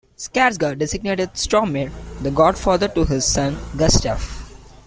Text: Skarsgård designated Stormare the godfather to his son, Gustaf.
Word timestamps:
Skarsgård 0.17 0.79
designated 0.79 1.35
Stormare 1.35 1.91
the 2.23 2.31
godfather 2.31 2.87
to 2.87 3.05
his 3.05 3.23
son, 3.23 3.53
Gustaf. 3.77 4.49